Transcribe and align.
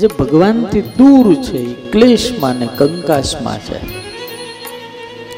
જે 0.00 0.08
ભગવાનથી 0.10 0.88
દૂર 0.96 1.26
છે 1.40 1.58
એ 1.60 1.74
ક્લેશમાં 1.92 2.58
ને 2.60 2.66
કંકાસમાં 2.70 3.60
છે 3.60 3.78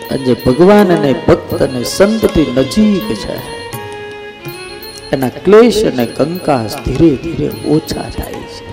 અને 0.08 0.24
જે 0.24 0.34
ભગવાન 0.36 0.88
અને 0.90 1.12
ભક્ત 1.26 1.60
અને 1.66 1.82
સંતથી 1.86 2.54
નજીક 2.56 3.06
છે 3.22 3.36
એના 5.12 5.36
ક્લેશ 5.38 5.78
અને 5.90 6.04
કંકાસ 6.08 6.72
ધીરે 6.86 7.10
ધીરે 7.22 7.48
ઓછા 7.68 8.08
થાય 8.16 8.42
છે 8.48 8.66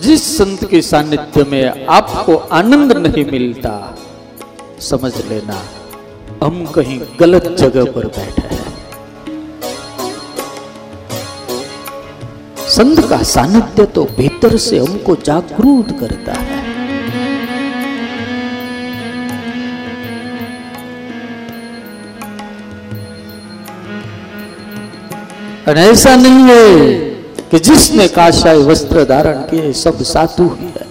जिस 0.00 0.22
संत 0.32 0.60
के 0.70 0.80
सानिध्य 0.84 1.44
में 1.44 1.64
आपको 1.92 2.32
आनंद 2.58 2.90
नहीं 2.98 3.26
मिलता 3.30 3.74
समझ 4.82 5.14
लेना 5.30 5.58
हम 6.42 6.56
कहीं 6.74 7.00
गलत 7.20 7.46
जगह 7.56 7.92
पर 7.92 8.06
बैठे 8.16 8.46
हैं 8.46 8.56
संत 12.68 13.08
का 13.10 13.22
सानिध्य 13.22 13.84
तो 13.86 14.04
भीतर 14.16 14.56
से 14.56 14.78
हमको 14.78 15.14
जागरूक 15.16 15.98
करता 16.00 16.32
है। 16.32 16.56
ऐसा 25.68 26.14
नहीं 26.16 26.44
है 26.44 26.98
कि 27.50 27.58
जिसने 27.58 28.06
काशाय 28.08 28.58
वस्त्र 28.58 29.04
धारण 29.04 29.42
किए 29.42 29.72
सब 29.72 30.02
साधु 30.02 30.44
ही 30.54 30.66
है। 30.66 30.86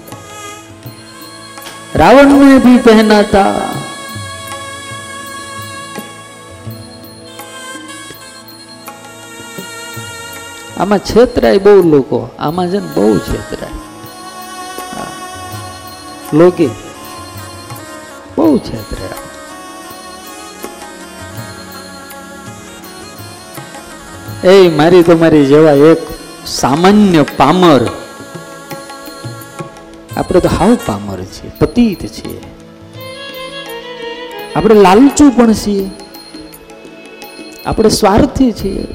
रावण 1.95 2.31
ने 2.33 2.57
भी 2.59 2.77
पहना 2.77 3.21
था। 3.23 3.45
આમાં 10.77 10.99
છેતરાય 10.99 11.57
બહુ 11.57 11.89
લોકો. 11.89 12.29
આમાં 12.39 12.67
છે 12.67 12.79
ને 12.79 12.87
બહુ 12.95 13.17
છેતરાય. 13.17 13.71
લોકે 16.33 16.69
બહુ 18.37 18.57
છેતરાય. 18.57 19.09
એ 24.47 24.69
મારી 24.69 25.03
તમારી 25.03 25.45
જેવા 25.45 25.71
એક 25.71 25.97
સામાન્ય 26.45 27.21
પામર. 27.21 27.87
આપણે 30.17 30.39
તો 30.39 30.49
હાવ 30.59 30.77
પામર 30.85 31.17
છીએ, 31.23 31.51
પતિત 31.59 32.05
છીએ. 32.05 32.41
આપણે 34.55 34.75
લાલચુ 34.75 35.29
પણ 35.29 35.53
છીએ. 35.53 35.89
આપણે 37.65 37.89
સ્વાર્થી 37.89 38.51
છીએ. 38.51 38.87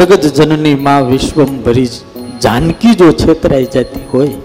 જગત 0.00 0.26
જનની 0.36 0.76
માં 0.84 1.06
વિશ્વમ 1.08 1.50
ભરી 1.64 1.88
જાનકી 2.44 2.92
જો 3.00 3.08
છેતરાઈ 3.22 3.66
જતી 3.74 4.04
હોય, 4.12 4.36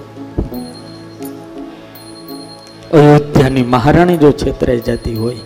અયોધ્યાની 2.97 3.63
મહારાણી 3.75 4.17
જો 4.23 4.31
છેતરાઈ 4.41 4.83
જતી 4.87 5.15
હોય, 5.15 5.43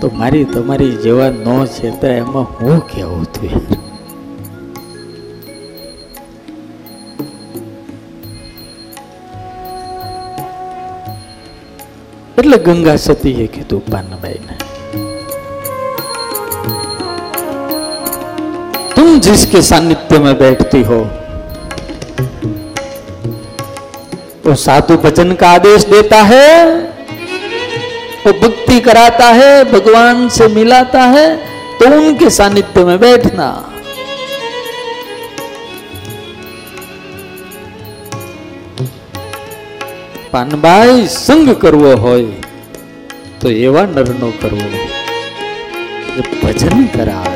તો 0.00 0.10
મારી 0.20 0.44
તમારી 0.44 0.94
જેવા 1.04 1.30
ન 1.30 1.66
છેતરાય 1.76 2.22
એમાં 2.26 2.46
હું 2.60 2.80
કેવું 2.92 3.24
હતું 3.24 3.52
એટલે 12.38 12.58
ગંગા 12.66 12.98
સતીએ 13.06 13.46
કીધું 13.54 13.82
પાનબાઈને 13.92 14.54
तुम 19.17 19.19
जिसके 19.19 19.61
सानिध्य 19.61 20.19
में 20.19 20.37
बैठती 20.39 20.81
हो 20.83 20.99
वो 24.45 24.55
साधु 24.59 24.97
भजन 24.99 25.33
का 25.33 25.49
आदेश 25.49 25.83
देता 25.87 26.21
है 26.23 26.47
वो 28.25 28.33
भक्ति 28.39 28.79
कराता 28.79 29.27
है 29.33 29.51
भगवान 29.71 30.27
से 30.29 30.47
मिलाता 30.55 31.01
है 31.09 31.27
तो 31.79 31.93
उनके 31.97 32.29
सानिध्य 32.31 32.83
में 32.85 32.97
बैठना 32.99 33.51
પાનબાઈ 40.33 41.01
સંગ 41.15 41.49
કરવો 41.63 41.91
હોય 42.03 42.29
તો 43.41 43.47
એવા 43.65 43.83
નરનો 43.89 44.29
કરવો 44.41 44.67
જે 46.15 46.23
ભજન 46.31 46.79
કરાવે 46.95 47.26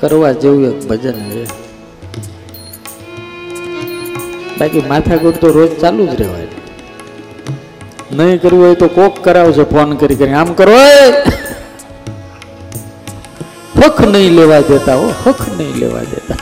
કરવા 0.00 0.32
જેવું 0.32 0.64
એક 0.68 0.78
ભજન 0.88 1.18
છે. 1.30 1.44
બાકી 4.58 4.82
માથાકૂટ 4.88 5.36
તો 5.40 5.48
રોજ 5.48 5.72
ચાલુ 5.80 6.06
જ 6.06 6.14
રહેવાય. 6.20 6.46
નહીં 8.12 8.40
કરવું 8.42 8.64
હોય 8.64 8.74
તો 8.74 8.88
કોક 8.88 9.14
કરાવશે 9.24 9.64
ફોન 9.64 9.96
કરી 9.96 10.16
કરી 10.16 10.32
આમ 10.32 10.52
કરો 10.52 10.78
હખ 13.78 14.00
નહીં 14.00 14.32
લેવા 14.34 14.60
દેતા 14.60 14.94
હો, 14.94 15.08
હક 15.26 15.40
નહીં 15.58 15.74
લેવા 15.74 16.04
દેતા. 16.12 16.40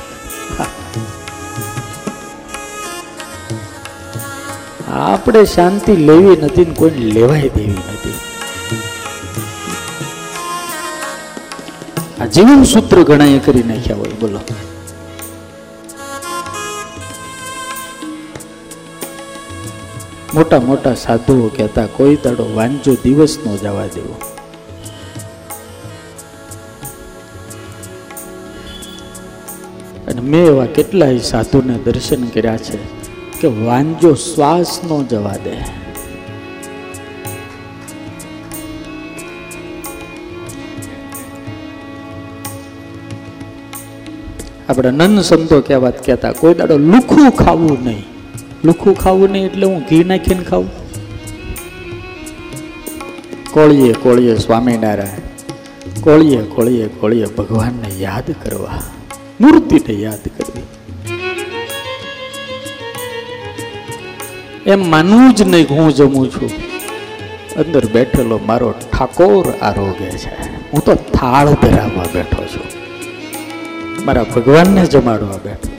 આપણે 4.97 5.45
શાંતિ 5.45 5.93
લેવી 5.97 6.37
નથી 6.43 6.65
ને 6.65 6.75
કોઈ 6.75 6.91
લેવાય 6.91 7.49
દેવી 7.57 7.71
નથી. 7.71 8.15
આ 12.21 12.27
જીવન 12.27 12.65
સૂત્ર 12.65 13.03
ઘણા 13.03 13.39
કરી 13.39 13.63
નાખ્યા 13.63 13.97
હોય, 13.97 14.09
બોલો. 14.09 14.41
મોટા 20.35 20.61
મોટા 20.61 20.95
સાધુઓ 20.95 21.49
કહેતા, 21.49 21.87
કોઈ 21.87 22.17
દાડો 22.17 22.55
વાંચો 22.55 22.95
દિવસ 22.95 23.39
નો 23.47 23.57
જવા 23.57 23.87
દેવો. 23.87 24.17
અને 30.09 30.21
મેં 30.21 30.47
એવા 30.47 30.67
કેટલાય 30.67 31.19
સાધુને 31.19 31.79
દર્શન 31.79 32.27
કર્યા 32.27 32.57
છે 32.57 32.79
કે 33.41 33.49
વાંજો 33.49 34.15
શ્વાસ 34.15 34.81
નો 34.85 35.05
જવા 35.05 35.37
દે. 35.45 35.86
આપણે 44.69 44.91
નન 44.91 45.23
સંતો 45.23 45.57
કહેવાત 45.67 45.99
કહેતા, 46.07 46.33
કોઈ 46.41 46.55
દાડો 46.59 46.77
લુખું 46.93 47.31
ખાવું 47.43 47.79
નહીં. 47.85 48.05
લુખું 48.67 48.95
ખાવું 49.03 49.31
નહીં 49.33 49.47
એટલે 49.49 49.67
હું 49.67 49.81
ઘી 49.89 50.05
નાખીને 50.11 50.45
ખાવું 50.51 50.71
કોળીએ 53.55 53.95
કોળીએ 54.05 54.35
સ્વામિનારાયણ, 54.45 55.25
કોળીએ 56.07 56.41
કોળીએ 56.55 56.87
કોળીએ 57.01 57.29
ભગવાનને 57.37 57.91
યાદ 58.05 58.29
કરવા, 58.43 58.81
મૂર્તિને 59.41 59.95
યાદ 60.05 60.25
કરવી. 60.37 60.67
એમ 64.67 64.83
માનવું 64.93 65.35
જ 65.37 65.43
નહીં 65.53 65.69
હું 65.77 65.93
જમું 65.95 66.31
છું. 66.31 66.51
અંદર 67.61 67.85
બેઠેલો 67.95 68.41
મારો 68.49 68.73
ઠાકોર 68.83 69.47
આરોગ્ય 69.63 70.11
છે. 70.23 70.35
હું 70.73 70.85
તો 70.87 70.95
થાળ 71.17 71.49
ધરાવવા 71.63 72.09
બેઠો 72.15 72.43
છું. 72.55 72.76
મારા 74.07 74.27
ભગવાનને 74.35 74.83
જમાડવા 74.87 75.41
બેઠો 75.45 75.71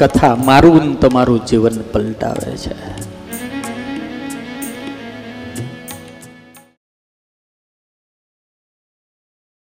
કથા 0.00 0.34
મારું 0.48 0.86
તમારું 1.02 1.40
જીવન 1.48 1.76
પલટાવે 1.92 2.52
છે. 2.62 2.74